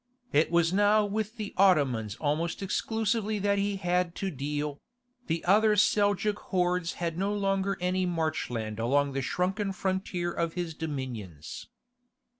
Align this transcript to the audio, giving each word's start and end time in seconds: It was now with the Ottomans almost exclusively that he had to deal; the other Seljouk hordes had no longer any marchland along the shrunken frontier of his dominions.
It 0.33 0.49
was 0.49 0.73
now 0.73 1.05
with 1.05 1.37
the 1.37 1.53
Ottomans 1.57 2.15
almost 2.15 2.63
exclusively 2.63 3.37
that 3.37 3.59
he 3.59 3.75
had 3.75 4.15
to 4.15 4.31
deal; 4.31 4.79
the 5.27 5.45
other 5.45 5.75
Seljouk 5.75 6.37
hordes 6.49 6.93
had 6.93 7.19
no 7.19 7.31
longer 7.31 7.77
any 7.79 8.07
marchland 8.07 8.79
along 8.79 9.13
the 9.13 9.21
shrunken 9.21 9.71
frontier 9.73 10.31
of 10.31 10.53
his 10.53 10.73
dominions. 10.73 11.67